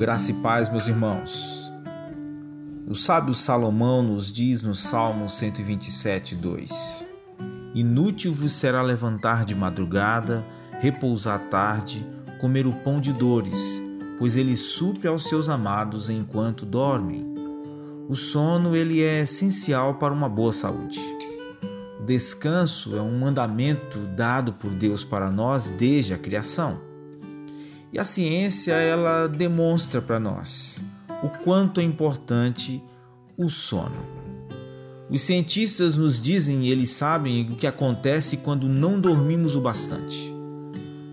Graça 0.00 0.30
e 0.30 0.34
paz, 0.36 0.70
meus 0.70 0.88
irmãos. 0.88 1.70
O 2.88 2.94
sábio 2.94 3.34
Salomão 3.34 4.02
nos 4.02 4.32
diz 4.32 4.62
no 4.62 4.74
Salmo 4.74 5.28
127, 5.28 6.36
2: 6.36 7.06
Inútil 7.74 8.32
vos 8.32 8.50
será 8.52 8.80
levantar 8.80 9.44
de 9.44 9.54
madrugada, 9.54 10.42
repousar 10.80 11.38
tarde, 11.50 12.08
comer 12.40 12.66
o 12.66 12.72
pão 12.72 12.98
de 12.98 13.12
dores, 13.12 13.82
pois 14.18 14.36
ele 14.36 14.56
supre 14.56 15.06
aos 15.06 15.24
seus 15.24 15.50
amados 15.50 16.08
enquanto 16.08 16.64
dormem. 16.64 17.34
O 18.08 18.14
sono 18.14 18.74
ele 18.74 19.02
é 19.02 19.20
essencial 19.20 19.96
para 19.96 20.14
uma 20.14 20.30
boa 20.30 20.54
saúde. 20.54 20.98
O 22.00 22.04
descanso 22.06 22.96
é 22.96 23.02
um 23.02 23.18
mandamento 23.18 23.98
dado 24.16 24.54
por 24.54 24.70
Deus 24.70 25.04
para 25.04 25.30
nós 25.30 25.68
desde 25.68 26.14
a 26.14 26.18
criação. 26.18 26.89
E 27.92 27.98
a 27.98 28.04
ciência 28.04 28.72
ela 28.72 29.26
demonstra 29.26 30.00
para 30.00 30.20
nós 30.20 30.82
o 31.22 31.28
quanto 31.28 31.80
é 31.80 31.84
importante 31.84 32.82
o 33.36 33.48
sono. 33.48 34.20
Os 35.10 35.22
cientistas 35.22 35.96
nos 35.96 36.20
dizem 36.20 36.64
e 36.64 36.70
eles 36.70 36.90
sabem 36.90 37.42
o 37.50 37.56
que 37.56 37.66
acontece 37.66 38.36
quando 38.36 38.68
não 38.68 39.00
dormimos 39.00 39.56
o 39.56 39.60
bastante. 39.60 40.32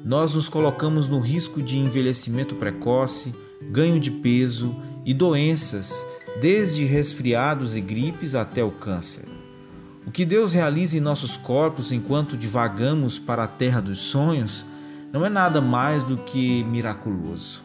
Nós 0.05 0.35
nos 0.35 0.47
colocamos 0.47 1.09
no 1.09 1.19
risco 1.19 1.61
de 1.61 1.79
envelhecimento 1.79 2.55
precoce, 2.55 3.33
ganho 3.71 3.99
de 3.99 4.11
peso 4.11 4.75
e 5.03 5.13
doenças, 5.13 6.05
desde 6.39 6.85
resfriados 6.85 7.75
e 7.75 7.81
gripes 7.81 8.35
até 8.35 8.63
o 8.63 8.71
câncer. 8.71 9.25
O 10.05 10.11
que 10.11 10.23
Deus 10.23 10.53
realiza 10.53 10.95
em 10.95 11.01
nossos 11.01 11.35
corpos 11.35 11.91
enquanto 11.91 12.37
divagamos 12.37 13.17
para 13.17 13.43
a 13.43 13.47
terra 13.47 13.81
dos 13.81 13.97
sonhos 13.97 14.63
não 15.17 15.25
é 15.25 15.29
nada 15.29 15.59
mais 15.59 16.03
do 16.03 16.15
que 16.15 16.63
miraculoso. 16.65 17.63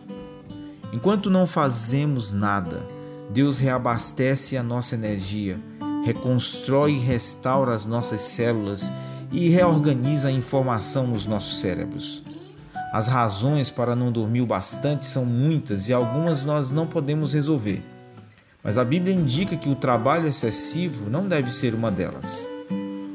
Enquanto 0.90 1.28
não 1.28 1.46
fazemos 1.46 2.32
nada, 2.32 2.80
Deus 3.28 3.58
reabastece 3.58 4.56
a 4.56 4.62
nossa 4.62 4.94
energia, 4.94 5.60
reconstrói 6.02 6.92
e 6.92 6.98
restaura 6.98 7.74
as 7.74 7.84
nossas 7.84 8.22
células 8.22 8.90
e 9.30 9.50
reorganiza 9.50 10.28
a 10.28 10.32
informação 10.32 11.06
nos 11.06 11.26
nossos 11.26 11.60
cérebros. 11.60 12.22
As 12.90 13.06
razões 13.06 13.70
para 13.70 13.94
não 13.94 14.10
dormir 14.10 14.40
o 14.40 14.46
bastante 14.46 15.04
são 15.04 15.26
muitas 15.26 15.90
e 15.90 15.92
algumas 15.92 16.44
nós 16.44 16.70
não 16.70 16.86
podemos 16.86 17.34
resolver. 17.34 17.82
Mas 18.64 18.78
a 18.78 18.84
Bíblia 18.84 19.14
indica 19.14 19.58
que 19.58 19.68
o 19.68 19.76
trabalho 19.76 20.26
excessivo 20.26 21.10
não 21.10 21.28
deve 21.28 21.52
ser 21.52 21.74
uma 21.74 21.90
delas. 21.90 22.48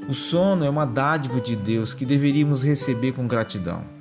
O 0.07 0.13
sono 0.13 0.63
é 0.63 0.69
uma 0.69 0.85
dádiva 0.85 1.41
de 1.41 1.55
Deus 1.55 1.95
que 1.95 2.05
deveríamos 2.05 2.63
receber 2.63 3.13
com 3.13 3.27
gratidão. 3.27 3.96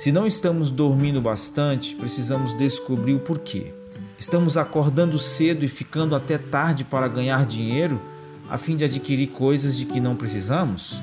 Se 0.00 0.10
não 0.10 0.26
estamos 0.26 0.70
dormindo 0.70 1.20
bastante, 1.20 1.94
precisamos 1.94 2.54
descobrir 2.54 3.12
o 3.12 3.20
porquê. 3.20 3.74
Estamos 4.18 4.56
acordando 4.56 5.18
cedo 5.18 5.62
e 5.62 5.68
ficando 5.68 6.16
até 6.16 6.38
tarde 6.38 6.86
para 6.86 7.06
ganhar 7.06 7.44
dinheiro 7.44 8.00
a 8.48 8.56
fim 8.56 8.78
de 8.78 8.84
adquirir 8.84 9.26
coisas 9.26 9.76
de 9.76 9.84
que 9.84 10.00
não 10.00 10.16
precisamos? 10.16 10.98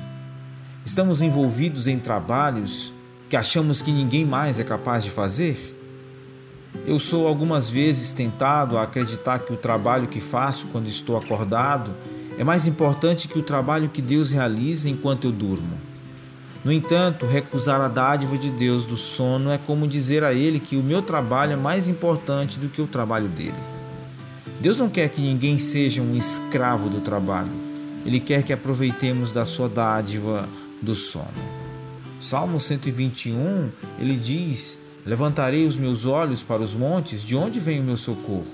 Estamos 0.84 1.22
envolvidos 1.22 1.86
em 1.86 1.96
trabalhos 1.96 2.92
que 3.30 3.36
achamos 3.36 3.80
que 3.80 3.92
ninguém 3.92 4.24
mais 4.24 4.58
é 4.58 4.64
capaz 4.64 5.04
de 5.04 5.10
fazer? 5.10 5.78
Eu 6.84 6.98
sou 6.98 7.28
algumas 7.28 7.70
vezes 7.70 8.10
tentado 8.10 8.76
a 8.76 8.82
acreditar 8.82 9.38
que 9.38 9.52
o 9.52 9.56
trabalho 9.56 10.08
que 10.08 10.20
faço 10.20 10.66
quando 10.72 10.88
estou 10.88 11.16
acordado 11.16 11.92
é 12.36 12.42
mais 12.42 12.66
importante 12.66 13.28
que 13.28 13.38
o 13.38 13.44
trabalho 13.44 13.90
que 13.90 14.02
Deus 14.02 14.32
realiza 14.32 14.88
enquanto 14.88 15.28
eu 15.28 15.30
durmo. 15.30 15.87
No 16.64 16.72
entanto, 16.72 17.24
recusar 17.24 17.80
a 17.80 17.88
dádiva 17.88 18.36
de 18.36 18.50
Deus 18.50 18.84
do 18.84 18.96
sono 18.96 19.50
é 19.50 19.58
como 19.58 19.86
dizer 19.86 20.24
a 20.24 20.34
Ele 20.34 20.58
que 20.58 20.76
o 20.76 20.82
meu 20.82 21.02
trabalho 21.02 21.52
é 21.52 21.56
mais 21.56 21.88
importante 21.88 22.58
do 22.58 22.68
que 22.68 22.82
o 22.82 22.86
trabalho 22.86 23.28
dele. 23.28 23.54
Deus 24.60 24.78
não 24.78 24.88
quer 24.88 25.08
que 25.08 25.20
ninguém 25.20 25.58
seja 25.58 26.02
um 26.02 26.16
escravo 26.16 26.88
do 26.90 27.00
trabalho. 27.00 27.52
Ele 28.04 28.18
quer 28.18 28.42
que 28.42 28.52
aproveitemos 28.52 29.30
da 29.30 29.44
sua 29.44 29.68
dádiva 29.68 30.48
do 30.82 30.94
sono. 30.94 31.26
Salmo 32.20 32.58
121, 32.58 33.68
ele 34.00 34.16
diz: 34.16 34.80
Levantarei 35.06 35.64
os 35.64 35.76
meus 35.76 36.04
olhos 36.04 36.42
para 36.42 36.62
os 36.62 36.74
montes, 36.74 37.22
de 37.22 37.36
onde 37.36 37.60
vem 37.60 37.80
o 37.80 37.84
meu 37.84 37.96
socorro? 37.96 38.46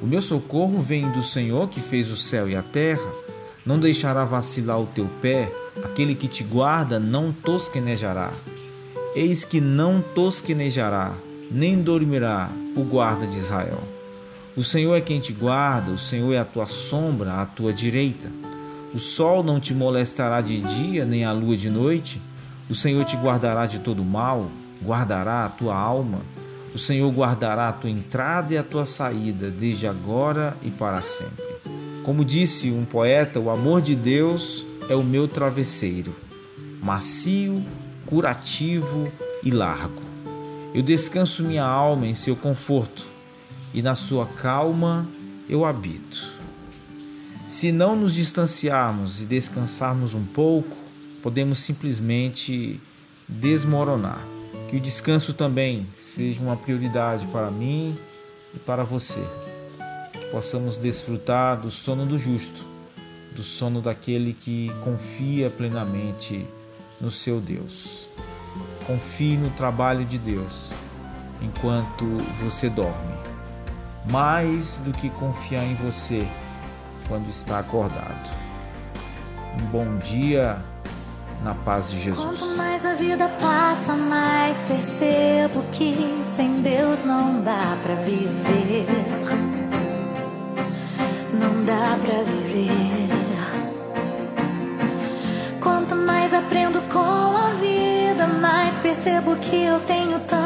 O 0.00 0.06
meu 0.06 0.22
socorro 0.22 0.80
vem 0.80 1.10
do 1.10 1.22
Senhor 1.22 1.68
que 1.68 1.80
fez 1.80 2.10
o 2.10 2.16
céu 2.16 2.48
e 2.48 2.54
a 2.54 2.62
terra. 2.62 3.21
Não 3.64 3.78
deixará 3.78 4.24
vacilar 4.24 4.80
o 4.80 4.86
teu 4.86 5.08
pé, 5.20 5.52
aquele 5.84 6.14
que 6.14 6.26
te 6.26 6.42
guarda 6.42 6.98
não 6.98 7.32
tosquenejará. 7.32 8.32
Eis 9.14 9.44
que 9.44 9.60
não 9.60 10.00
tosquenejará, 10.00 11.12
nem 11.50 11.80
dormirá 11.80 12.50
o 12.74 12.82
guarda 12.82 13.26
de 13.26 13.38
Israel. 13.38 13.80
O 14.56 14.64
Senhor 14.64 14.94
é 14.96 15.00
quem 15.00 15.20
te 15.20 15.32
guarda, 15.32 15.92
o 15.92 15.98
Senhor 15.98 16.32
é 16.32 16.38
a 16.38 16.44
tua 16.44 16.66
sombra 16.66 17.34
à 17.40 17.46
tua 17.46 17.72
direita. 17.72 18.28
O 18.92 18.98
sol 18.98 19.42
não 19.42 19.60
te 19.60 19.72
molestará 19.72 20.40
de 20.40 20.60
dia, 20.60 21.04
nem 21.04 21.24
a 21.24 21.32
lua 21.32 21.56
de 21.56 21.70
noite. 21.70 22.20
O 22.68 22.74
Senhor 22.74 23.04
te 23.04 23.16
guardará 23.16 23.64
de 23.66 23.78
todo 23.78 24.04
mal, 24.04 24.50
guardará 24.84 25.46
a 25.46 25.48
tua 25.48 25.74
alma. 25.74 26.18
O 26.74 26.78
Senhor 26.78 27.10
guardará 27.12 27.68
a 27.68 27.72
tua 27.72 27.90
entrada 27.90 28.52
e 28.52 28.58
a 28.58 28.62
tua 28.62 28.84
saída, 28.84 29.50
desde 29.50 29.86
agora 29.86 30.56
e 30.62 30.70
para 30.70 31.00
sempre. 31.00 31.51
Como 32.04 32.24
disse 32.24 32.68
um 32.68 32.84
poeta, 32.84 33.38
o 33.38 33.48
amor 33.48 33.80
de 33.80 33.94
Deus 33.94 34.66
é 34.88 34.96
o 34.96 35.04
meu 35.04 35.28
travesseiro, 35.28 36.12
macio, 36.82 37.64
curativo 38.06 39.10
e 39.44 39.52
largo. 39.52 40.02
Eu 40.74 40.82
descanso 40.82 41.44
minha 41.44 41.64
alma 41.64 42.06
em 42.08 42.14
seu 42.14 42.34
conforto 42.34 43.06
e 43.72 43.80
na 43.82 43.94
sua 43.94 44.26
calma 44.26 45.08
eu 45.48 45.64
habito. 45.64 46.28
Se 47.46 47.70
não 47.70 47.94
nos 47.94 48.14
distanciarmos 48.14 49.22
e 49.22 49.24
descansarmos 49.24 50.12
um 50.12 50.24
pouco, 50.24 50.76
podemos 51.22 51.60
simplesmente 51.60 52.80
desmoronar. 53.28 54.26
Que 54.68 54.76
o 54.76 54.80
descanso 54.80 55.32
também 55.32 55.86
seja 55.96 56.40
uma 56.40 56.56
prioridade 56.56 57.28
para 57.28 57.50
mim 57.50 57.94
e 58.54 58.58
para 58.58 58.82
você 58.82 59.20
possamos 60.32 60.78
desfrutar 60.78 61.58
do 61.58 61.70
sono 61.70 62.06
do 62.06 62.18
justo, 62.18 62.66
do 63.36 63.42
sono 63.42 63.82
daquele 63.82 64.32
que 64.32 64.72
confia 64.82 65.50
plenamente 65.50 66.48
no 66.98 67.10
seu 67.10 67.38
Deus. 67.38 68.08
Confie 68.86 69.36
no 69.36 69.50
trabalho 69.50 70.06
de 70.06 70.16
Deus 70.16 70.72
enquanto 71.42 72.06
você 72.42 72.70
dorme, 72.70 73.14
mais 74.06 74.78
do 74.78 74.90
que 74.90 75.10
confiar 75.10 75.64
em 75.64 75.74
você 75.74 76.26
quando 77.06 77.28
está 77.28 77.58
acordado. 77.58 78.30
Um 79.60 79.66
bom 79.66 79.98
dia 79.98 80.58
na 81.44 81.54
paz 81.54 81.90
de 81.90 82.00
Jesus. 82.00 82.38
Quanto 82.38 82.56
mais 82.56 82.86
a 82.86 82.94
vida 82.94 83.28
passa, 83.40 83.94
mais 83.94 84.64
percebo 84.64 85.62
que 85.72 85.94
sem 86.24 86.62
Deus 86.62 87.04
não 87.04 87.42
dá 87.42 87.76
para 87.82 87.96
viver 87.96 89.21
dá 91.64 91.98
pra 92.02 92.22
viver. 92.24 93.08
Quanto 95.60 95.94
mais 95.94 96.34
aprendo 96.34 96.82
com 96.92 96.98
a 96.98 97.50
vida, 97.60 98.26
mais 98.26 98.78
percebo 98.78 99.36
que 99.36 99.64
eu 99.64 99.80
tenho 99.80 100.18
tanto. 100.20 100.41